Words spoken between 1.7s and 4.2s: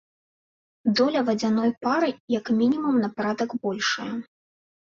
пары, як мінімум, на парадак большая.